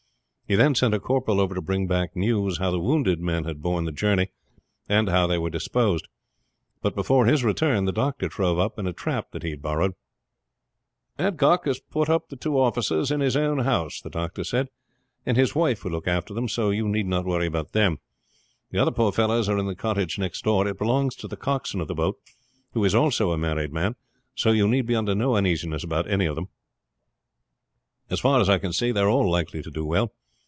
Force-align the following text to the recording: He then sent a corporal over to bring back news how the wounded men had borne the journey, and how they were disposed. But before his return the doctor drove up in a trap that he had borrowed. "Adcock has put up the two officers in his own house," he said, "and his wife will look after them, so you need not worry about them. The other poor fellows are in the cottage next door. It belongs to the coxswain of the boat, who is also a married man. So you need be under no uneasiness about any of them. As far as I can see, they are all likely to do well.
He 0.47 0.55
then 0.57 0.75
sent 0.75 0.93
a 0.93 0.99
corporal 0.99 1.39
over 1.39 1.55
to 1.55 1.61
bring 1.61 1.87
back 1.87 2.13
news 2.13 2.57
how 2.57 2.71
the 2.71 2.79
wounded 2.81 3.21
men 3.21 3.45
had 3.45 3.61
borne 3.61 3.85
the 3.85 3.91
journey, 3.93 4.31
and 4.89 5.07
how 5.07 5.25
they 5.25 5.37
were 5.37 5.49
disposed. 5.49 6.09
But 6.81 6.93
before 6.93 7.25
his 7.25 7.41
return 7.45 7.85
the 7.85 7.93
doctor 7.93 8.27
drove 8.27 8.59
up 8.59 8.77
in 8.77 8.85
a 8.85 8.91
trap 8.91 9.31
that 9.31 9.43
he 9.43 9.51
had 9.51 9.61
borrowed. 9.61 9.93
"Adcock 11.17 11.63
has 11.67 11.79
put 11.79 12.09
up 12.09 12.27
the 12.27 12.35
two 12.35 12.59
officers 12.59 13.11
in 13.11 13.21
his 13.21 13.37
own 13.37 13.59
house," 13.59 14.01
he 14.35 14.43
said, 14.43 14.67
"and 15.25 15.37
his 15.37 15.55
wife 15.55 15.85
will 15.85 15.91
look 15.93 16.05
after 16.05 16.33
them, 16.33 16.49
so 16.49 16.69
you 16.69 16.89
need 16.89 17.07
not 17.07 17.23
worry 17.23 17.45
about 17.47 17.71
them. 17.71 17.99
The 18.71 18.79
other 18.79 18.91
poor 18.91 19.13
fellows 19.13 19.47
are 19.47 19.57
in 19.57 19.67
the 19.67 19.73
cottage 19.73 20.19
next 20.19 20.43
door. 20.43 20.67
It 20.67 20.77
belongs 20.77 21.15
to 21.15 21.29
the 21.29 21.37
coxswain 21.37 21.79
of 21.79 21.87
the 21.87 21.95
boat, 21.95 22.17
who 22.73 22.83
is 22.83 22.93
also 22.93 23.31
a 23.31 23.37
married 23.37 23.71
man. 23.71 23.95
So 24.35 24.51
you 24.51 24.67
need 24.67 24.85
be 24.85 24.97
under 24.97 25.15
no 25.15 25.37
uneasiness 25.37 25.85
about 25.85 26.09
any 26.11 26.25
of 26.25 26.35
them. 26.35 26.49
As 28.09 28.19
far 28.19 28.41
as 28.41 28.49
I 28.49 28.57
can 28.57 28.73
see, 28.73 28.91
they 28.91 28.99
are 28.99 29.07
all 29.09 29.31
likely 29.31 29.61
to 29.63 29.71
do 29.71 29.85
well. 29.85 30.11